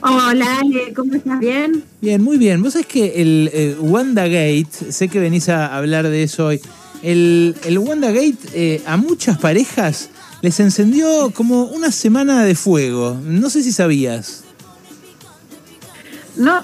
Hola, 0.00 0.60
Ale, 0.60 0.92
¿cómo 0.94 1.14
estás? 1.14 1.40
¿Bien? 1.40 1.82
Bien, 2.00 2.22
muy 2.22 2.38
bien. 2.38 2.62
Vos 2.62 2.74
sabés 2.74 2.86
que 2.86 3.20
el 3.20 3.50
eh, 3.52 3.76
WandaGate, 3.80 4.92
sé 4.92 5.08
que 5.08 5.18
venís 5.18 5.48
a 5.48 5.76
hablar 5.76 6.08
de 6.08 6.22
eso 6.22 6.46
hoy, 6.46 6.60
el, 7.02 7.56
el 7.64 7.78
WandaGate 7.78 8.36
eh, 8.54 8.82
a 8.86 8.96
muchas 8.96 9.38
parejas 9.38 10.10
les 10.40 10.60
encendió 10.60 11.30
como 11.34 11.64
una 11.64 11.90
semana 11.90 12.44
de 12.44 12.54
fuego. 12.54 13.18
No 13.24 13.50
sé 13.50 13.62
si 13.62 13.72
sabías. 13.72 14.44
No, 16.36 16.62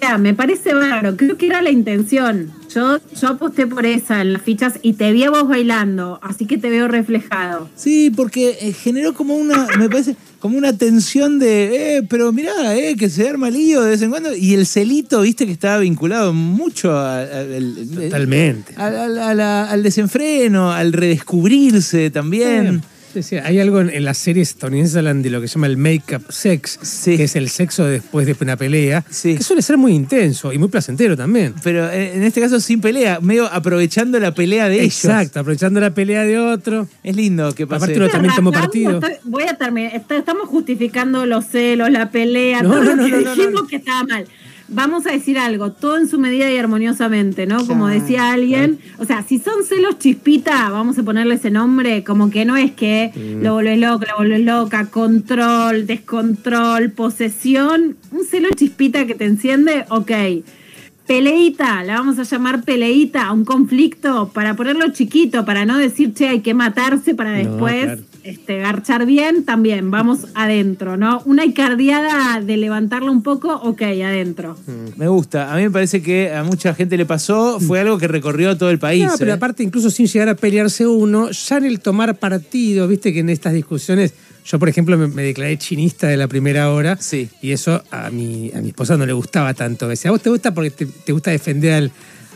ya, 0.00 0.18
me 0.18 0.34
parece 0.34 0.72
raro. 0.72 1.16
Creo 1.16 1.36
que 1.36 1.46
era 1.46 1.62
la 1.62 1.70
intención. 1.70 2.52
Yo, 2.74 2.98
yo 3.20 3.28
aposté 3.28 3.66
por 3.66 3.86
esa 3.86 4.20
en 4.22 4.32
las 4.32 4.42
fichas 4.42 4.74
y 4.82 4.94
te 4.94 5.12
vi 5.12 5.24
a 5.24 5.30
vos 5.30 5.48
bailando, 5.48 6.18
así 6.22 6.46
que 6.46 6.58
te 6.58 6.70
veo 6.70 6.88
reflejado. 6.88 7.68
Sí, 7.76 8.10
porque 8.10 8.58
eh, 8.60 8.72
generó 8.72 9.14
como 9.14 9.34
una, 9.34 9.66
me 9.78 9.88
parece, 9.88 10.16
como 10.40 10.58
una 10.58 10.76
tensión 10.76 11.38
de, 11.38 11.98
eh, 11.98 12.02
pero 12.08 12.32
mirá, 12.32 12.74
eh, 12.76 12.96
que 12.96 13.08
se 13.08 13.28
arma 13.28 13.50
lío 13.50 13.82
de 13.82 13.90
vez 13.90 14.02
en 14.02 14.10
cuando. 14.10 14.34
Y 14.34 14.54
el 14.54 14.66
celito, 14.66 15.20
viste, 15.20 15.46
que 15.46 15.52
estaba 15.52 15.78
vinculado 15.78 16.32
mucho 16.32 16.90
a- 16.92 17.18
a- 17.20 17.40
al- 17.40 17.86
Totalmente. 17.94 18.74
al, 18.76 18.96
a 19.40 19.76
desenfreno, 19.76 20.72
al 20.72 20.92
redescubrirse 20.92 22.10
también. 22.10 22.80
Sí, 22.80 22.86
sí, 23.22 23.36
hay 23.36 23.58
algo 23.60 23.80
en, 23.80 23.90
en 23.90 24.04
las 24.04 24.18
series 24.18 24.50
estadounidenses 24.50 24.96
hablan 24.96 25.22
de 25.22 25.30
lo 25.30 25.40
que 25.40 25.48
se 25.48 25.54
llama 25.54 25.66
el 25.66 25.76
make-up 25.76 26.22
sex, 26.30 26.78
Sí. 26.82 27.16
que 27.16 27.24
es 27.24 27.36
el 27.36 27.48
sexo 27.48 27.84
después 27.84 28.26
de 28.26 28.36
una 28.40 28.56
pelea, 28.56 29.04
Sí. 29.10 29.36
que 29.36 29.42
suele 29.42 29.62
ser 29.62 29.76
muy 29.76 29.92
intenso 29.92 30.52
y 30.52 30.58
muy 30.58 30.68
placentero 30.68 31.16
también. 31.16 31.54
Pero 31.62 31.88
eh, 31.90 32.14
en 32.14 32.22
este 32.22 32.40
caso 32.40 32.58
sin 32.60 32.80
pelea, 32.80 33.20
medio 33.20 33.46
aprovechando 33.52 34.18
la 34.18 34.32
pelea 34.34 34.68
de 34.68 34.76
ellos. 34.82 35.04
Exacto, 35.04 35.40
aprovechando 35.40 35.80
la 35.80 35.92
pelea 35.92 36.22
de 36.24 36.38
otro. 36.38 36.88
Es 37.02 37.16
lindo 37.16 37.54
que 37.54 37.66
pase. 37.66 37.84
Aparte 37.84 37.98
lo- 38.00 38.08
también 38.08 38.34
tomó 38.34 38.50
Arrancando, 38.50 39.00
partido. 39.00 39.12
estoy- 39.14 39.30
voy 39.30 39.42
a 39.44 39.54
terminar. 39.54 39.92
Estamos 40.08 40.48
justificando 40.48 41.26
los 41.26 41.46
celos, 41.46 41.90
la 41.90 42.10
pelea, 42.10 42.62
No, 42.62 42.70
todo 42.70 42.80
no, 42.84 42.90
lo 42.90 42.96
no, 42.96 43.04
que 43.04 43.10
no, 43.10 43.20
no, 43.20 43.34
dijimos 43.34 43.62
no. 43.62 43.66
que 43.66 43.76
estaba 43.76 44.04
mal. 44.04 44.26
Vamos 44.72 45.04
a 45.06 45.10
decir 45.10 45.36
algo, 45.36 45.72
todo 45.72 45.98
en 45.98 46.08
su 46.08 46.18
medida 46.20 46.48
y 46.50 46.56
armoniosamente, 46.56 47.44
¿no? 47.44 47.66
Como 47.66 47.88
decía 47.88 48.32
alguien. 48.32 48.78
O 48.98 49.04
sea, 49.04 49.22
si 49.22 49.40
son 49.40 49.64
celos 49.64 49.98
chispita, 49.98 50.70
vamos 50.70 50.96
a 50.96 51.02
ponerle 51.02 51.34
ese 51.34 51.50
nombre, 51.50 52.04
como 52.04 52.30
que 52.30 52.44
no 52.44 52.56
es 52.56 52.70
que 52.70 53.12
lo 53.42 53.54
volvés 53.54 53.78
loca, 53.78 54.06
lo 54.10 54.18
volvés 54.18 54.40
loca, 54.40 54.86
control, 54.86 55.86
descontrol, 55.86 56.92
posesión. 56.92 57.96
Un 58.12 58.24
celo 58.24 58.48
chispita 58.54 59.06
que 59.06 59.16
te 59.16 59.24
enciende, 59.24 59.86
ok. 59.88 60.12
Peleita, 61.10 61.82
la 61.82 61.94
vamos 61.94 62.20
a 62.20 62.22
llamar 62.22 62.62
peleita 62.62 63.26
a 63.26 63.32
un 63.32 63.44
conflicto 63.44 64.30
para 64.32 64.54
ponerlo 64.54 64.92
chiquito, 64.92 65.44
para 65.44 65.64
no 65.64 65.76
decir, 65.76 66.14
che, 66.14 66.28
hay 66.28 66.38
que 66.38 66.54
matarse 66.54 67.16
para 67.16 67.32
No, 67.32 67.38
después 67.38 67.84
claro. 67.84 68.02
este, 68.22 68.58
garchar 68.58 69.06
bien, 69.06 69.44
también, 69.44 69.90
vamos 69.90 70.28
adentro, 70.34 70.96
¿no? 70.96 71.20
Una 71.24 71.44
icardiada 71.44 72.40
de 72.40 72.56
levantarlo 72.56 73.10
un 73.10 73.24
poco, 73.24 73.52
ok, 73.56 73.82
adentro. 73.82 74.56
Me 74.96 75.08
gusta. 75.08 75.52
A 75.52 75.56
mí 75.56 75.62
me 75.62 75.72
parece 75.72 76.00
que 76.00 76.32
a 76.32 76.44
mucha 76.44 76.74
gente 76.74 76.96
le 76.96 77.06
pasó. 77.06 77.58
Fue 77.58 77.80
algo 77.80 77.98
que 77.98 78.06
recorrió 78.06 78.56
todo 78.56 78.70
el 78.70 78.78
país. 78.78 79.04
No, 79.04 79.14
pero 79.18 79.32
¿eh? 79.32 79.34
aparte, 79.34 79.64
incluso 79.64 79.90
sin 79.90 80.06
llegar 80.06 80.28
a 80.28 80.36
pelearse 80.36 80.86
uno, 80.86 81.32
ya 81.32 81.56
en 81.56 81.64
el 81.64 81.80
tomar 81.80 82.18
partido, 82.18 82.86
viste 82.86 83.12
que 83.12 83.18
en 83.18 83.30
estas 83.30 83.52
discusiones, 83.52 84.14
yo 84.44 84.58
por 84.58 84.68
ejemplo 84.68 84.96
me, 84.98 85.06
me 85.08 85.22
declaré 85.22 85.56
chinista 85.58 86.06
de 86.08 86.16
la 86.16 86.28
primera 86.28 86.70
hora, 86.70 86.96
Sí. 87.00 87.28
y 87.42 87.52
eso 87.52 87.82
a 87.90 88.10
mi, 88.10 88.50
a 88.54 88.60
mi 88.60 88.68
esposa 88.68 88.96
no 88.96 89.06
le 89.06 89.12
gustaba 89.12 89.54
tanto. 89.54 89.88
Decía, 89.88 90.08
a 90.10 90.12
vos 90.12 90.22
te 90.22 90.30
gusta 90.30 90.52
porque 90.54 90.70
te, 90.70 90.86
te 90.86 91.12
gusta 91.12 91.30
defender 91.30 91.72
al, 91.74 91.92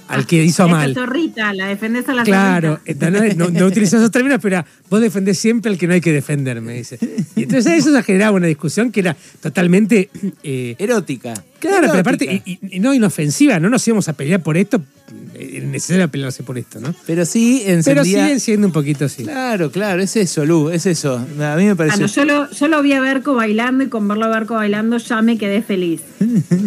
al 0.08 0.26
que 0.26 0.44
hizo 0.44 0.68
mal. 0.68 0.92
zorrita, 0.94 1.52
la 1.54 1.66
defendés 1.66 2.06
a 2.08 2.14
la 2.14 2.24
Claro, 2.24 2.78
zorrita. 2.84 3.06
entonces 3.08 3.36
no, 3.36 3.48
no 3.48 3.66
utilizas 3.66 4.00
esos 4.00 4.10
términos, 4.10 4.38
pero 4.42 4.56
era, 4.56 4.66
vos 4.90 5.00
defendés 5.00 5.38
siempre 5.38 5.72
al 5.72 5.78
que 5.78 5.86
no 5.86 5.94
hay 5.94 6.00
que 6.02 6.12
defender, 6.12 6.60
me 6.60 6.74
dice. 6.74 6.98
Y 7.36 7.44
entonces 7.44 7.72
eso 7.72 7.90
se 7.92 8.02
generaba 8.02 8.36
una 8.36 8.46
discusión 8.46 8.92
que 8.92 9.00
era 9.00 9.16
totalmente... 9.40 10.10
eh, 10.42 10.76
Erótica. 10.78 11.32
claro, 11.58 11.86
pero 11.88 12.00
aparte, 12.00 12.42
y, 12.44 12.52
y- 12.52 12.76
y 12.76 12.80
no 12.80 12.92
inofensiva, 12.92 13.58
no 13.58 13.70
nos 13.70 13.86
íbamos 13.88 14.06
a 14.08 14.12
pelear 14.12 14.42
por 14.42 14.56
esto, 14.58 14.82
es 15.58 15.64
necesario 15.64 16.08
pelearse 16.10 16.42
por 16.42 16.58
esto, 16.58 16.80
¿no? 16.80 16.94
Pero 17.06 17.24
sí 17.24 17.62
Pero 17.64 17.76
encendía. 17.76 18.04
siguen 18.24 18.40
siendo 18.40 18.66
un 18.66 18.72
poquito 18.72 19.04
así. 19.06 19.22
Claro, 19.24 19.70
claro, 19.70 20.02
es 20.02 20.16
eso, 20.16 20.44
Lu, 20.44 20.70
es 20.70 20.86
eso. 20.86 21.14
A 21.16 21.56
mí 21.56 21.64
me 21.64 21.70
Ah, 21.70 21.74
pareció. 21.76 22.00
no, 22.00 22.06
yo, 22.06 22.24
lo, 22.24 22.50
yo 22.50 22.68
lo 22.68 22.82
vi 22.82 22.92
a 22.92 23.00
Berco 23.00 23.34
bailando 23.34 23.84
y 23.84 23.88
con 23.88 24.06
verlo 24.08 24.26
a 24.26 24.28
Berco 24.28 24.54
bailando 24.54 24.98
ya 24.98 25.22
me 25.22 25.38
quedé 25.38 25.62
feliz. 25.62 26.00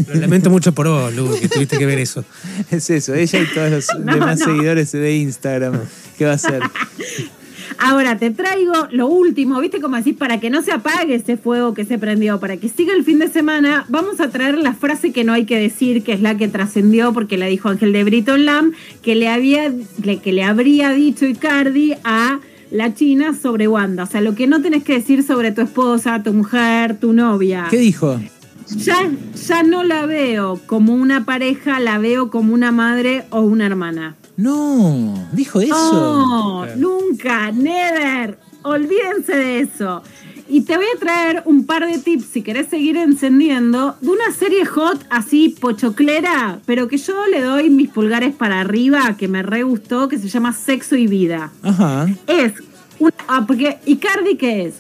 Lo 0.07 0.15
lamento 0.15 0.49
mucho 0.49 0.71
por 0.73 0.87
vos, 0.87 1.13
Lu, 1.15 1.37
que 1.39 1.49
tuviste 1.49 1.77
que 1.77 1.85
ver 1.85 1.99
eso. 1.99 2.23
Es 2.71 2.89
eso, 2.89 3.13
ella 3.13 3.39
y 3.39 3.45
todos 3.53 3.71
los 3.71 3.87
No, 4.03 4.13
demás 4.13 4.39
no. 4.39 4.45
seguidores 4.45 4.91
de 4.91 5.15
Instagram. 5.17 5.79
¿Qué 6.17 6.25
va 6.25 6.31
a 6.31 6.35
hacer? 6.35 6.61
Ahora 7.79 8.17
te 8.17 8.31
traigo 8.31 8.73
lo 8.91 9.07
último, 9.07 9.59
¿viste? 9.59 9.79
Como 9.79 9.97
decís, 9.97 10.15
para 10.15 10.39
que 10.39 10.49
no 10.49 10.61
se 10.61 10.71
apague 10.71 11.15
ese 11.15 11.37
fuego 11.37 11.73
que 11.73 11.85
se 11.85 11.97
prendió, 11.97 12.39
para 12.39 12.57
que 12.57 12.69
siga 12.69 12.93
el 12.93 13.03
fin 13.03 13.19
de 13.19 13.27
semana, 13.27 13.85
vamos 13.89 14.19
a 14.19 14.29
traer 14.29 14.57
la 14.57 14.73
frase 14.73 15.11
que 15.11 15.23
no 15.23 15.33
hay 15.33 15.45
que 15.45 15.59
decir, 15.59 16.03
que 16.03 16.13
es 16.13 16.21
la 16.21 16.37
que 16.37 16.47
trascendió 16.47 17.13
porque 17.13 17.37
la 17.37 17.45
dijo 17.45 17.69
Ángel 17.69 17.93
de 17.93 18.03
Brito 18.03 18.37
Lam, 18.37 18.73
que 19.01 19.15
le 19.15 19.29
había, 19.29 19.71
que 20.23 20.33
le 20.33 20.43
habría 20.43 20.91
dicho 20.91 21.25
Icardi 21.25 21.93
a 22.03 22.39
la 22.71 22.93
China 22.93 23.33
sobre 23.33 23.67
Wanda. 23.67 24.03
O 24.03 24.07
sea, 24.07 24.21
lo 24.21 24.35
que 24.35 24.47
no 24.47 24.61
tenés 24.61 24.83
que 24.83 24.93
decir 24.93 25.23
sobre 25.23 25.51
tu 25.51 25.61
esposa, 25.61 26.23
tu 26.23 26.33
mujer, 26.33 26.99
tu 26.99 27.13
novia. 27.13 27.67
¿Qué 27.69 27.77
dijo? 27.77 28.19
Ya, 28.75 29.09
ya 29.47 29.63
no 29.63 29.83
la 29.83 30.05
veo 30.05 30.59
como 30.65 30.93
una 30.93 31.25
pareja, 31.25 31.79
la 31.79 31.99
veo 31.99 32.29
como 32.29 32.53
una 32.53 32.71
madre 32.71 33.23
o 33.29 33.41
una 33.41 33.65
hermana. 33.65 34.15
No, 34.37 35.27
dijo 35.33 35.59
eso. 35.59 35.73
No, 35.73 36.65
nunca, 36.75 37.51
never. 37.51 38.37
Olvídense 38.61 39.35
de 39.35 39.59
eso. 39.61 40.03
Y 40.49 40.61
te 40.61 40.77
voy 40.77 40.85
a 40.95 40.99
traer 40.99 41.41
un 41.45 41.65
par 41.65 41.85
de 41.85 41.97
tips 41.97 42.25
si 42.25 42.41
querés 42.41 42.67
seguir 42.69 42.95
encendiendo 42.95 43.97
de 43.99 44.09
una 44.09 44.31
serie 44.31 44.65
hot 44.65 45.05
así 45.09 45.49
pochoclera, 45.49 46.59
pero 46.65 46.87
que 46.87 46.97
yo 46.97 47.27
le 47.27 47.41
doy 47.41 47.69
mis 47.69 47.89
pulgares 47.89 48.33
para 48.33 48.61
arriba, 48.61 49.17
que 49.17 49.27
me 49.27 49.43
re 49.43 49.63
gustó, 49.63 50.07
que 50.07 50.17
se 50.17 50.29
llama 50.29 50.53
Sexo 50.53 50.95
y 50.95 51.07
Vida. 51.07 51.51
Ajá. 51.63 52.07
Es 52.27 52.53
una, 52.99 53.13
ah, 53.27 53.43
porque 53.45 53.79
Icardi 53.85 54.37
qué 54.37 54.67
es? 54.67 54.75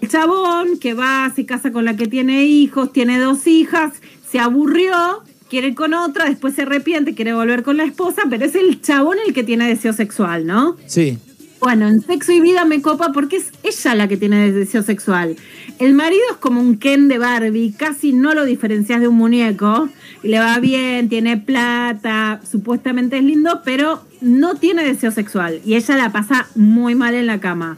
El 0.00 0.08
chabón 0.08 0.78
que 0.78 0.94
va, 0.94 1.32
se 1.34 1.44
casa 1.46 1.72
con 1.72 1.84
la 1.84 1.96
que 1.96 2.06
tiene 2.06 2.44
hijos, 2.44 2.92
tiene 2.92 3.18
dos 3.18 3.46
hijas, 3.48 3.94
se 4.30 4.38
aburrió, 4.38 5.24
quiere 5.48 5.68
ir 5.68 5.74
con 5.74 5.94
otra, 5.94 6.26
después 6.26 6.54
se 6.54 6.62
arrepiente, 6.62 7.14
quiere 7.14 7.32
volver 7.32 7.62
con 7.62 7.76
la 7.76 7.84
esposa, 7.84 8.22
pero 8.28 8.44
es 8.44 8.54
el 8.54 8.80
chabón 8.80 9.18
el 9.26 9.34
que 9.34 9.44
tiene 9.44 9.68
deseo 9.68 9.92
sexual, 9.92 10.46
¿no? 10.46 10.76
Sí. 10.86 11.18
Bueno, 11.60 11.88
en 11.88 12.00
sexo 12.00 12.30
y 12.32 12.40
vida 12.40 12.64
me 12.64 12.80
copa 12.80 13.10
porque 13.12 13.36
es 13.36 13.50
ella 13.64 13.94
la 13.96 14.06
que 14.08 14.16
tiene 14.16 14.52
deseo 14.52 14.82
sexual. 14.82 15.36
El 15.80 15.94
marido 15.94 16.22
es 16.30 16.36
como 16.36 16.60
un 16.60 16.76
Ken 16.76 17.08
de 17.08 17.18
Barbie, 17.18 17.74
casi 17.76 18.12
no 18.12 18.32
lo 18.32 18.44
diferencias 18.44 19.00
de 19.00 19.08
un 19.08 19.16
muñeco. 19.16 19.88
y 20.22 20.28
Le 20.28 20.38
va 20.38 20.60
bien, 20.60 21.08
tiene 21.08 21.36
plata, 21.36 22.40
supuestamente 22.48 23.18
es 23.18 23.24
lindo, 23.24 23.62
pero 23.64 24.04
no 24.20 24.54
tiene 24.54 24.84
deseo 24.84 25.10
sexual. 25.10 25.60
Y 25.64 25.74
ella 25.74 25.96
la 25.96 26.12
pasa 26.12 26.46
muy 26.54 26.94
mal 26.94 27.14
en 27.14 27.26
la 27.26 27.40
cama. 27.40 27.76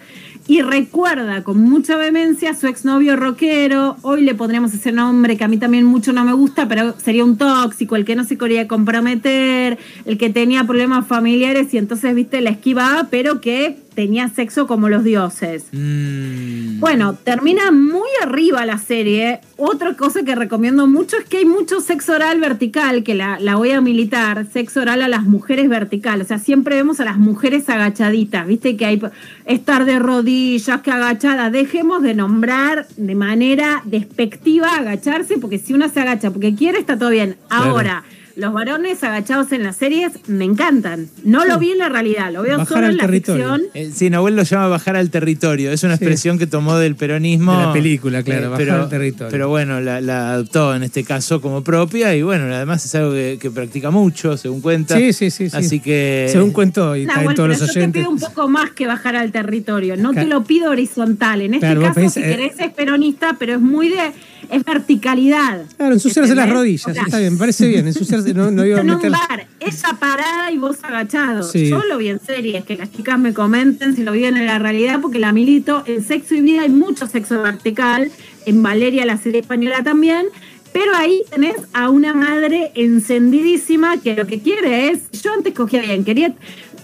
Y 0.50 0.62
recuerda 0.62 1.44
con 1.44 1.60
mucha 1.60 1.96
vehemencia 1.96 2.50
a 2.50 2.54
su 2.54 2.66
exnovio 2.66 3.14
rockero. 3.14 3.96
Hoy 4.02 4.22
le 4.22 4.34
pondríamos 4.34 4.74
ese 4.74 4.90
nombre 4.90 5.36
que 5.36 5.44
a 5.44 5.46
mí 5.46 5.58
también 5.58 5.84
mucho 5.84 6.12
no 6.12 6.24
me 6.24 6.32
gusta, 6.32 6.66
pero 6.66 6.98
sería 6.98 7.24
un 7.24 7.38
tóxico, 7.38 7.94
el 7.94 8.04
que 8.04 8.16
no 8.16 8.24
se 8.24 8.36
quería 8.36 8.66
comprometer, 8.66 9.78
el 10.06 10.18
que 10.18 10.28
tenía 10.28 10.64
problemas 10.64 11.06
familiares 11.06 11.72
y 11.72 11.78
entonces, 11.78 12.16
viste, 12.16 12.40
la 12.40 12.50
esquivaba, 12.50 13.06
pero 13.12 13.40
que 13.40 13.76
tenía 13.94 14.28
sexo 14.28 14.66
como 14.66 14.88
los 14.88 15.04
dioses. 15.04 15.64
Mm. 15.72 16.80
Bueno, 16.80 17.14
termina 17.14 17.70
muy 17.70 18.08
arriba 18.22 18.64
la 18.64 18.78
serie. 18.78 19.40
Otra 19.56 19.94
cosa 19.94 20.22
que 20.22 20.34
recomiendo 20.34 20.86
mucho 20.86 21.16
es 21.16 21.24
que 21.24 21.38
hay 21.38 21.44
mucho 21.44 21.80
sexo 21.80 22.14
oral 22.14 22.40
vertical, 22.40 23.02
que 23.02 23.14
la, 23.14 23.38
la 23.38 23.56
voy 23.56 23.70
a 23.72 23.80
militar, 23.80 24.46
sexo 24.52 24.80
oral 24.80 25.02
a 25.02 25.08
las 25.08 25.24
mujeres 25.24 25.68
vertical. 25.68 26.20
O 26.20 26.24
sea, 26.24 26.38
siempre 26.38 26.76
vemos 26.76 27.00
a 27.00 27.04
las 27.04 27.18
mujeres 27.18 27.68
agachaditas, 27.68 28.46
viste 28.46 28.76
que 28.76 28.86
hay 28.86 29.02
estar 29.44 29.84
de 29.84 29.98
rodillas, 29.98 30.80
que 30.80 30.90
agachada. 30.90 31.50
Dejemos 31.50 32.02
de 32.02 32.14
nombrar 32.14 32.86
de 32.96 33.14
manera 33.14 33.82
despectiva 33.84 34.76
agacharse, 34.76 35.38
porque 35.38 35.58
si 35.58 35.74
una 35.74 35.88
se 35.88 36.00
agacha 36.00 36.30
porque 36.30 36.54
quiere, 36.54 36.78
está 36.78 36.98
todo 36.98 37.10
bien. 37.10 37.36
Claro. 37.48 38.02
Los 38.40 38.54
varones 38.54 39.04
agachados 39.04 39.52
en 39.52 39.62
las 39.64 39.76
series 39.76 40.12
me 40.26 40.46
encantan. 40.46 41.08
No 41.24 41.44
lo 41.44 41.58
vi 41.58 41.72
en 41.72 41.78
la 41.78 41.90
realidad, 41.90 42.32
lo 42.32 42.40
veo 42.42 42.56
Bajar 42.56 42.68
solo 42.74 42.86
al 42.86 42.92
en 42.92 42.96
la 42.96 43.04
territorio. 43.04 43.44
ficción. 43.54 43.70
Eh, 43.74 43.90
Sí, 43.94 44.08
Nahuel 44.08 44.34
lo 44.34 44.42
llama 44.44 44.68
bajar 44.68 44.96
al 44.96 45.10
territorio. 45.10 45.70
Es 45.72 45.82
una 45.82 45.98
Sí. 45.98 46.04
expresión 46.04 46.38
que 46.38 46.46
tomó 46.46 46.78
del 46.78 46.96
peronismo. 46.96 47.52
De 47.58 47.66
la 47.66 47.72
película, 47.74 48.22
claro, 48.22 48.50
bajar 48.50 48.64
pero, 48.66 48.82
al 48.82 48.88
territorio. 48.88 49.30
Pero 49.30 49.48
bueno, 49.50 49.80
la, 49.82 50.00
la 50.00 50.32
adoptó 50.32 50.74
en 50.74 50.84
este 50.84 51.04
caso 51.04 51.42
como 51.42 51.62
propia 51.62 52.14
y 52.16 52.22
bueno, 52.22 52.44
además 52.54 52.82
es 52.86 52.94
algo 52.94 53.12
que, 53.12 53.36
que 53.38 53.50
practica 53.50 53.90
mucho, 53.90 54.36
según 54.38 54.62
cuenta. 54.62 54.96
Sí, 54.96 55.12
sí, 55.12 55.30
sí, 55.30 55.50
sí. 55.50 55.56
Así 55.56 55.80
que. 55.80 56.26
Según 56.32 56.52
cuento 56.52 56.96
y 56.96 57.04
Nah, 57.04 57.12
está 57.18 57.20
en 57.30 57.34
todos 57.34 57.36
pero 57.36 57.46
los 57.48 57.58
yo 57.58 57.64
oyentes. 57.80 57.92
te 57.92 57.98
pido 57.98 58.10
un 58.10 58.18
poco 58.18 58.48
más 58.48 58.70
que 58.70 58.86
bajar 58.86 59.16
al 59.16 59.30
territorio. 59.32 59.96
No 59.98 60.12
te 60.14 60.24
lo 60.24 60.44
pido 60.44 60.70
horizontal. 60.70 61.42
En 61.42 61.52
este 61.54 61.66
Claro, 61.66 61.82
caso, 61.82 61.94
pedís, 61.94 62.12
si 62.14 62.20
eh, 62.20 62.22
querés, 62.24 62.52
es 62.58 62.72
peronista, 62.72 63.36
pero 63.38 63.52
es 63.54 63.60
muy 63.60 63.90
de. 63.90 64.12
Es 64.50 64.64
verticalidad. 64.64 65.62
Claro, 65.76 65.94
ensuciarse 65.94 66.34
las 66.34 66.50
rodillas, 66.50 66.86
O 66.88 66.92
sea, 66.92 67.02
está 67.04 67.18
bien, 67.20 67.34
me 67.34 67.38
parece 67.38 67.68
bien. 67.68 67.86
Ensuciarse, 67.86 68.29
no, 68.34 68.50
no 68.50 68.64
iba 68.64 68.78
a 68.78 68.80
En 68.80 68.90
un 68.90 69.00
bar, 69.10 69.46
ella 69.60 69.96
parada 69.98 70.50
y 70.52 70.58
vos 70.58 70.78
agachado. 70.82 71.42
Sí. 71.42 71.68
Yo 71.68 71.82
lo 71.84 71.98
vi 71.98 72.08
en 72.08 72.20
series, 72.20 72.64
que 72.64 72.76
las 72.76 72.90
chicas 72.92 73.18
me 73.18 73.32
comenten 73.34 73.94
si 73.96 74.02
lo 74.02 74.12
viven 74.12 74.36
en 74.36 74.46
la 74.46 74.58
realidad, 74.58 75.00
porque 75.00 75.18
la 75.18 75.32
milito. 75.32 75.82
En 75.86 76.04
sexo 76.04 76.34
y 76.34 76.40
vida 76.40 76.62
hay 76.62 76.68
mucho 76.70 77.06
sexo 77.06 77.42
vertical, 77.42 78.10
en 78.46 78.62
Valeria, 78.62 79.04
la 79.04 79.16
serie 79.18 79.40
española 79.40 79.82
también. 79.82 80.26
Pero 80.72 80.94
ahí 80.94 81.22
tenés 81.30 81.56
a 81.72 81.90
una 81.90 82.14
madre 82.14 82.70
encendidísima 82.76 84.00
que 84.00 84.14
lo 84.14 84.26
que 84.26 84.40
quiere 84.40 84.90
es, 84.90 85.10
yo 85.22 85.32
antes 85.32 85.52
cogía 85.52 85.82
bien, 85.82 86.04
quería, 86.04 86.32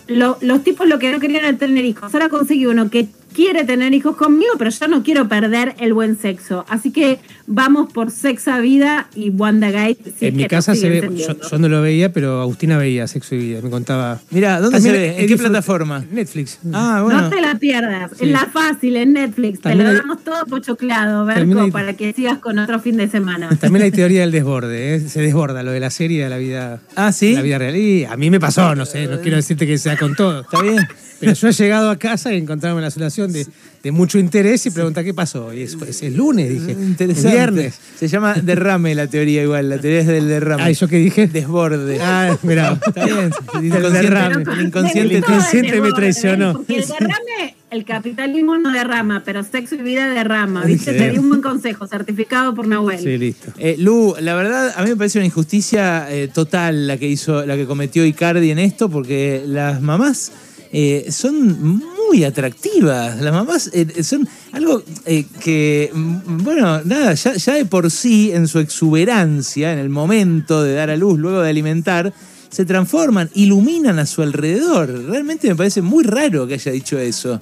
lo- 0.09 0.39
los 0.41 0.65
tipos 0.65 0.89
lo 0.89 0.99
que 0.99 1.13
no 1.13 1.21
querían 1.21 1.45
era 1.45 1.57
tener 1.57 1.85
hijos, 1.85 2.13
ahora 2.13 2.29
conseguí 2.29 2.67
uno 2.67 2.91
que 2.91 3.07
quiere 3.37 3.65
tener 3.65 3.93
hijos 3.93 4.17
conmigo, 4.17 4.53
pero 4.59 4.71
yo 4.71 4.89
no 4.89 5.03
quiero 5.03 5.29
perder 5.29 5.75
el 5.79 5.93
buen 5.93 6.19
sexo. 6.19 6.65
Así 6.71 6.91
que 6.91 7.19
vamos 7.47 7.93
por 7.93 8.11
Sexa 8.11 8.59
Vida 8.61 9.09
y 9.15 9.29
WandaGate. 9.29 9.99
si 10.19 10.27
en 10.29 10.37
mi 10.37 10.47
casa 10.47 10.75
se 10.75 10.89
ve, 10.89 11.11
yo, 11.15 11.59
no 11.59 11.69
lo 11.69 11.83
veía, 11.83 12.13
pero 12.15 12.41
Agustina 12.41 12.79
veía 12.79 13.07
Sexo 13.07 13.35
y 13.35 13.39
Vida, 13.39 13.61
me 13.61 13.69
contaba. 13.69 14.21
Mira, 14.31 14.59
¿dónde 14.59 14.77
También 14.79 14.95
se 14.95 15.01
ve? 15.01 15.09
he 15.19 15.21
¿En 15.23 15.29
qué 15.29 15.37
plataforma? 15.37 16.03
Netflix. 16.11 16.59
Ah, 16.73 17.03
bueno. 17.05 17.21
No 17.21 17.29
te 17.31 17.41
la 17.43 17.57
pierdas, 17.57 18.13
Sí. 18.19 18.25
en 18.25 18.33
la 18.33 18.47
fácil, 18.47 18.97
en 18.97 19.13
Netflix. 19.13 19.61
También 19.61 19.81
te 19.81 19.85
lo 19.85 19.91
hay- 19.91 19.97
damos 19.99 20.25
todo 20.25 20.47
pochoclado, 20.47 21.27
Berco, 21.27 21.61
hay- 21.61 21.71
para 21.71 21.93
que 21.93 22.15
sigas 22.15 22.39
con 22.39 22.59
otro 22.59 22.81
fin 22.81 22.97
de 22.97 23.09
semana. 23.09 23.51
También 23.61 23.85
hay 23.85 23.91
teoría 23.91 24.23
del 24.23 24.31
desborde, 24.33 24.95
¿eh? 24.95 25.01
se 25.01 25.21
desborda 25.21 25.63
lo 25.63 25.73
de 25.73 25.81
la 25.81 25.91
serie 25.91 26.25
de 26.25 26.31
la 26.31 26.39
vida, 26.39 26.81
Ah, 26.95 27.13
¿sí? 27.13 27.35
la 27.35 27.43
vida 27.43 27.59
real. 27.59 27.77
Y 27.77 28.05
a 28.07 28.17
mí 28.17 28.31
me 28.31 28.41
pasó, 28.41 28.75
no 28.75 28.87
sé, 28.87 29.07
no 29.07 29.21
quiero 29.21 29.37
decirte 29.37 29.67
que 29.67 29.77
sea 29.77 29.99
con 29.99 30.15
todo. 30.17 30.41
¿Está 30.41 30.63
bien? 30.63 30.79
Pero 31.19 31.33
yo 31.33 31.49
he 31.49 31.53
llegado 31.53 31.91
a 31.91 31.97
casa 31.97 32.35
y 32.35 32.37
encontrarme 32.39 32.79
una 32.79 32.91
de, 33.33 33.47
de 33.83 33.93
mucho 33.93 34.19
interés 34.19 34.67
y 34.67 34.71
preguntar 34.71 35.05
qué 35.05 35.15
pasó. 35.15 35.53
Y 35.53 35.63
es, 35.63 35.77
es 35.87 36.03
el 36.03 36.17
lunes, 36.17 36.49
dije. 36.49 36.73
Interesante. 36.73 37.29
El 37.29 37.35
viernes. 37.35 37.81
Se 37.99 38.09
llama 38.09 38.35
derrame 38.35 38.95
la 38.95 39.07
teoría 39.07 39.43
igual, 39.43 39.69
la 39.69 39.79
teoría 39.79 40.01
es 40.01 40.07
del 40.07 40.29
derrame. 40.29 40.63
Ah, 40.63 40.71
¿y 40.71 40.75
yo 40.75 40.89
qué 40.89 40.97
dije? 40.97 41.27
Desborde. 41.27 41.99
Ah, 42.01 42.37
mira. 42.43 42.79
Está 42.87 43.05
bien. 43.05 43.31
El 43.55 43.61
Del 43.61 43.67
inconsciente, 43.67 44.03
derrame. 44.03 44.45
el 44.53 44.67
inconsciente 44.67 45.15
El 45.17 45.19
inconsciente 45.23 45.81
me 45.81 45.93
traicionó. 45.93 46.53
Porque 46.55 46.77
el 46.77 46.87
derrame, 46.87 47.57
el 47.71 47.85
capitalismo 47.85 48.59
no 48.59 48.73
derrama, 48.73 49.23
pero 49.25 49.43
sexo 49.43 49.75
y 49.75 49.83
vida 49.83 50.09
derrama. 50.09 50.65
¿Viste? 50.65 50.93
Sí. 50.93 50.99
Te 50.99 51.11
di 51.11 51.19
un 51.19 51.29
buen 51.29 51.43
consejo, 51.43 51.87
certificado 51.87 52.55
por 52.55 52.67
Nahuel. 52.67 52.99
Sí, 52.99 53.19
listo. 53.19 53.53
Eh, 53.59 53.77
Lu, 53.79 54.15
la 54.21 54.35
verdad, 54.35 54.73
a 54.77 54.83
mí 54.83 54.91
me 54.91 54.97
parece 54.97 55.19
una 55.19 55.27
injusticia 55.27 56.07
eh, 56.11 56.29
total 56.29 56.87
la 56.87 56.97
que 56.97 57.09
hizo, 57.09 57.45
la 57.45 57.57
que 57.57 57.67
cometió 57.67 58.05
Icardi 58.05 58.51
en 58.51 58.59
esto, 58.59 58.89
porque 58.89 59.43
las 59.47 59.81
mamás 59.81 60.33
eh, 60.73 61.07
son 61.11 61.83
muy 62.09 62.25
atractivas. 62.25 63.21
Las 63.21 63.33
mamás 63.33 63.71
eh, 63.73 64.03
son 64.03 64.29
algo 64.53 64.83
eh, 65.05 65.25
que, 65.41 65.91
mm, 65.93 66.45
bueno, 66.45 66.81
nada, 66.85 67.15
ya, 67.15 67.35
ya 67.35 67.55
de 67.55 67.65
por 67.65 67.91
sí, 67.91 68.31
en 68.33 68.49
su 68.49 68.59
exuberancia, 68.59 69.73
en 69.73 69.79
el 69.79 69.89
momento 69.89 70.63
de 70.63 70.75
dar 70.75 70.91
a 70.91 70.97
luz, 70.97 71.19
luego 71.19 71.41
de 71.41 71.51
alimentar, 71.51 72.13
se 72.49 72.65
transforman, 72.65 73.31
iluminan 73.35 73.99
a 73.99 74.07
su 74.07 74.23
alrededor. 74.23 74.89
Realmente 75.09 75.49
me 75.49 75.57
parece 75.57 75.83
muy 75.83 76.05
raro 76.05 76.47
que 76.47 76.55
haya 76.55 76.73
dicho 76.73 76.99
eso. 76.99 77.39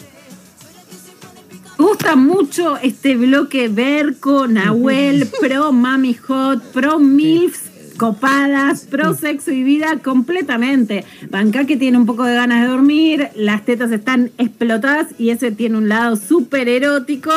Me 1.79 1.85
gusta 1.87 2.17
mucho 2.17 2.77
este 2.79 3.17
bloque 3.17 3.69
Berco, 3.69 4.47
Nahuel, 4.47 5.27
pro 5.41 5.73
Mami 5.73 6.15
Hot, 6.15 6.63
pro 6.73 6.99
MILFs, 6.99 7.64
copadas, 7.95 8.83
pro 8.91 9.15
sexo 9.15 9.51
y 9.53 9.63
vida 9.63 9.99
completamente. 10.03 11.05
Banca 11.31 11.65
que 11.65 11.77
tiene 11.77 11.97
un 11.99 12.07
poco 12.07 12.25
de 12.25 12.35
ganas 12.35 12.63
de 12.63 12.69
dormir, 12.69 13.29
las 13.37 13.65
tetas 13.65 13.91
están 13.93 14.31
explotadas 14.39 15.09
y 15.19 15.31
ese 15.31 15.51
tiene 15.53 15.79
un 15.79 15.89
lado 15.89 16.17
súper 16.17 16.69
erótico. 16.69 17.33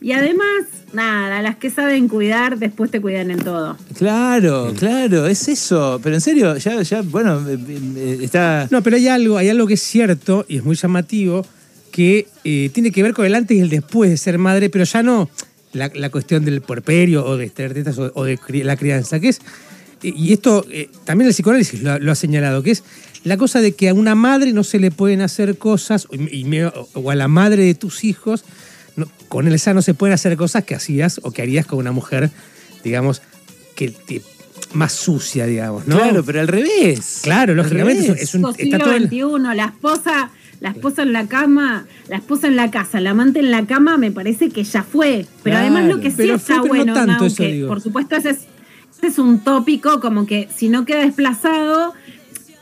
Y 0.00 0.12
además, 0.12 0.46
nada, 0.92 1.42
las 1.42 1.56
que 1.56 1.70
saben 1.70 2.08
cuidar, 2.08 2.58
después 2.58 2.90
te 2.90 3.00
cuidan 3.00 3.30
en 3.30 3.40
todo. 3.40 3.76
Claro, 3.98 4.72
claro, 4.78 5.26
es 5.26 5.46
eso. 5.48 6.00
Pero 6.02 6.14
en 6.14 6.20
serio, 6.20 6.56
ya, 6.56 6.80
ya, 6.82 7.02
bueno, 7.02 7.40
eh, 7.48 7.58
eh, 7.96 8.18
está... 8.22 8.66
No, 8.70 8.82
pero 8.82 8.96
hay 8.96 9.08
algo, 9.08 9.36
hay 9.36 9.48
algo 9.50 9.66
que 9.66 9.74
es 9.74 9.82
cierto 9.82 10.46
y 10.48 10.56
es 10.56 10.64
muy 10.64 10.76
llamativo 10.76 11.44
que 11.92 12.28
eh, 12.44 12.70
tiene 12.72 12.92
que 12.92 13.02
ver 13.02 13.12
con 13.12 13.26
el 13.26 13.34
antes 13.34 13.56
y 13.56 13.60
el 13.60 13.68
después 13.68 14.10
de 14.10 14.16
ser 14.16 14.38
madre, 14.38 14.70
pero 14.70 14.84
ya 14.84 15.02
no 15.02 15.28
la, 15.72 15.90
la 15.94 16.08
cuestión 16.08 16.44
del 16.44 16.60
puerperio 16.62 17.26
o 17.26 17.36
de 17.36 17.50
tener 17.50 17.74
tetas 17.74 17.98
o, 17.98 18.10
o 18.14 18.24
de 18.24 18.38
cri- 18.38 18.62
la 18.62 18.76
crianza, 18.76 19.20
que 19.20 19.28
es, 19.28 19.40
y 20.02 20.32
esto 20.32 20.64
eh, 20.70 20.88
también 21.04 21.28
el 21.28 21.34
psicoanálisis 21.34 21.82
lo, 21.82 21.92
ha- 21.92 21.98
lo 21.98 22.12
ha 22.12 22.14
señalado, 22.14 22.62
que 22.62 22.70
es 22.70 22.84
la 23.24 23.36
cosa 23.36 23.60
de 23.60 23.72
que 23.72 23.88
a 23.88 23.94
una 23.94 24.14
madre 24.14 24.52
no 24.52 24.64
se 24.64 24.78
le 24.78 24.90
pueden 24.90 25.20
hacer 25.20 25.58
cosas, 25.58 26.06
o, 26.10 26.14
y 26.14 26.44
me- 26.44 26.64
o 26.66 27.10
a 27.10 27.14
la 27.14 27.28
madre 27.28 27.64
de 27.64 27.74
tus 27.74 28.04
hijos, 28.04 28.44
no- 28.96 29.06
con 29.28 29.46
el 29.46 29.60
no 29.74 29.82
se 29.82 29.94
pueden 29.94 30.14
hacer 30.14 30.36
cosas 30.36 30.64
que 30.64 30.74
hacías 30.74 31.20
o 31.22 31.30
que 31.32 31.42
harías 31.42 31.66
con 31.66 31.78
una 31.78 31.92
mujer, 31.92 32.30
digamos, 32.82 33.22
que 33.74 33.90
te- 33.90 34.22
más 34.72 34.92
sucia, 34.92 35.46
digamos, 35.46 35.86
¿no? 35.86 35.96
Claro, 35.98 36.24
pero 36.24 36.40
al 36.40 36.48
revés. 36.48 37.20
Claro, 37.22 37.54
lógicamente 37.54 38.06
revés. 38.06 38.22
es 38.22 38.34
un, 38.34 38.46
está 38.56 38.78
todo 38.78 38.92
el- 38.92 39.08
XXI, 39.08 39.54
la 39.56 39.64
esposa, 39.66 40.30
la 40.60 40.70
esposa 40.70 41.02
en 41.02 41.12
la 41.12 41.26
cama, 41.26 41.86
la 42.08 42.16
esposa 42.16 42.46
en 42.46 42.54
la 42.56 42.70
casa, 42.70 43.00
la 43.00 43.10
amante 43.10 43.40
en 43.40 43.50
la 43.50 43.66
cama, 43.66 43.96
me 43.96 44.10
parece 44.12 44.48
que 44.50 44.62
ya 44.62 44.82
fue. 44.84 45.26
Pero 45.42 45.56
Claro. 45.56 45.58
además 45.74 45.84
lo 45.94 46.00
que 46.00 46.10
sí 46.10 46.30
está 46.30 46.60
fue, 46.60 46.70
pero 46.70 46.84
no 46.84 46.92
bueno, 46.92 46.94
tanto 46.94 47.24
eso, 47.26 47.36
que, 47.36 47.64
por 47.66 47.80
supuesto 47.80 48.14
ese 48.16 48.30
es, 48.30 48.38
es 49.06 49.18
un 49.18 49.40
tópico, 49.40 50.00
como 50.00 50.26
que 50.26 50.48
si 50.54 50.68
no 50.68 50.84
queda 50.84 51.00
desplazado, 51.00 51.94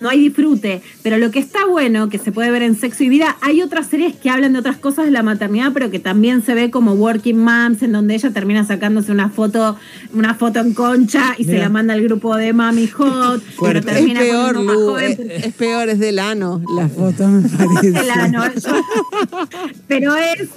no 0.00 0.08
hay 0.10 0.20
disfrute. 0.20 0.80
Pero 1.02 1.18
lo 1.18 1.32
que 1.32 1.40
está 1.40 1.66
bueno, 1.66 2.08
que 2.08 2.18
se 2.18 2.30
puede 2.30 2.52
ver 2.52 2.62
en 2.62 2.76
Sexo 2.76 3.02
y 3.02 3.08
Vida, 3.08 3.36
hay 3.40 3.62
otras 3.62 3.88
series 3.88 4.14
que 4.14 4.30
hablan 4.30 4.52
de 4.52 4.60
otras 4.60 4.76
cosas 4.76 5.06
de 5.06 5.10
la 5.10 5.24
maternidad, 5.24 5.72
pero 5.74 5.90
que 5.90 5.98
también 5.98 6.40
se 6.44 6.54
ve 6.54 6.70
como 6.70 6.92
Working 6.92 7.36
Moms, 7.42 7.82
en 7.82 7.90
donde 7.90 8.14
ella 8.14 8.30
termina 8.30 8.64
sacándose 8.64 9.10
una 9.10 9.28
foto, 9.28 9.76
una 10.14 10.34
foto 10.34 10.60
en 10.60 10.72
concha 10.72 11.34
y 11.36 11.42
se 11.46 11.58
la 11.58 11.68
manda 11.68 11.94
al 11.94 12.02
grupo 12.04 12.36
de 12.36 12.52
Mami 12.52 12.86
Hot. 12.86 13.42
pero 13.42 13.56
Fuerte. 13.56 13.90
Es 13.90 13.96
termina 13.96 14.20
peor, 14.20 14.54
más 14.62 14.64
Lu, 14.76 14.86
joven 14.90 15.18
es, 15.32 15.44
es 15.46 15.54
peor, 15.54 15.88
es 15.88 15.98
del 15.98 16.20
ano 16.20 16.62
la 16.76 16.88
foto, 16.88 17.26
me 17.26 17.48
parece. 17.48 17.88
el 18.00 18.10
ano, 18.10 18.44
yo- 18.54 18.84
pero 19.88 20.14
es, 20.14 20.42
es 20.42 20.48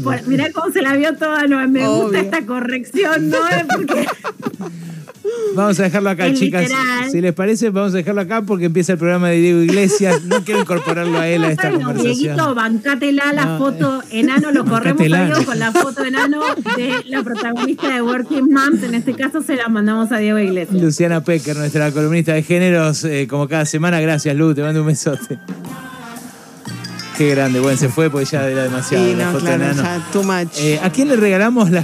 por- 0.00 0.26
mirá 0.26 0.50
cómo 0.52 0.72
se 0.72 0.80
la 0.80 0.96
vio 0.96 1.14
toda, 1.16 1.46
no, 1.46 1.68
me 1.68 1.86
gusta 1.86 2.20
esta 2.20 2.46
corrección, 2.46 3.28
¿no? 3.28 3.36
Es 3.48 3.66
porque 3.76 4.06
Vamos 5.56 5.80
a 5.80 5.84
dejarlo 5.84 6.10
acá, 6.10 6.26
Es 6.26 6.38
chicas. 6.38 6.62
literal. 6.62 7.10
Si 7.10 7.20
les 7.20 7.32
parece, 7.32 7.70
vamos 7.70 7.94
a 7.94 7.96
dejarlo 7.96 8.20
acá 8.20 8.42
porque 8.42 8.66
empieza 8.66 8.92
el 8.92 8.98
programa 8.98 9.30
de 9.30 9.36
Diego 9.38 9.60
Iglesias. 9.62 10.22
No 10.24 10.42
quiero 10.44 10.60
incorporarlo 10.60 11.18
a 11.18 11.26
él 11.28 11.42
a 11.44 11.50
esta 11.50 11.70
bueno, 11.70 11.86
conversación. 11.86 12.36
Dieguito, 12.36 12.54
bancátela 12.54 13.32
la 13.32 13.44
No, 13.46 13.58
foto 13.58 14.02
enano, 14.10 14.52
lo 14.52 14.64
corremos 14.64 15.00
a. 15.00 15.04
Diego 15.24 15.44
con 15.44 15.58
la 15.58 15.72
foto 15.72 16.04
enano 16.04 16.40
de 16.76 16.92
la 17.06 17.22
protagonista 17.22 17.88
de 17.94 18.02
Working 18.02 18.48
Moms, 18.52 18.82
en 18.82 18.94
este 18.94 19.14
caso 19.14 19.42
se 19.42 19.56
la 19.56 19.68
mandamos 19.68 20.12
a 20.12 20.18
Diego 20.18 20.38
Iglesias. 20.38 20.80
Luciana 20.80 21.22
Pecker, 21.24 21.56
nuestra 21.56 21.90
columnista 21.90 22.34
de 22.34 22.42
géneros, 22.42 23.02
eh, 23.04 23.26
como 23.28 23.48
cada 23.48 23.64
semana. 23.64 24.00
Gracias, 24.00 24.36
Lu, 24.36 24.54
te 24.54 24.62
mando 24.62 24.82
un 24.82 24.86
besote. 24.88 25.38
Qué 27.16 27.30
grande, 27.30 27.60
bueno, 27.60 27.78
se 27.78 27.88
fue 27.88 28.10
porque 28.10 28.26
ya 28.26 28.46
era 28.46 28.64
demasiado 28.64 29.02
Sí, 29.02 29.14
la 29.16 29.24
no, 29.24 29.32
foto 29.32 29.44
claro, 29.46 29.64
enano. 29.64 29.82
ya, 29.82 30.06
too 30.12 30.22
much. 30.22 30.48
Eh, 30.58 30.78
¿A 30.82 30.90
quién 30.90 31.08
le 31.08 31.16
regalamos 31.16 31.70
la 31.70 31.74